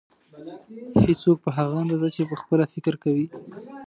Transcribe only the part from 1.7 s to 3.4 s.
اندازه چې پخپله فکر کوي.